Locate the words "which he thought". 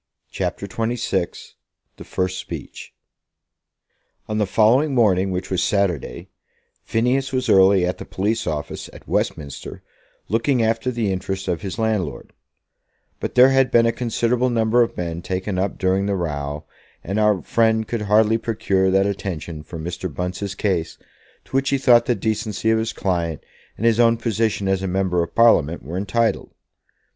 21.55-22.07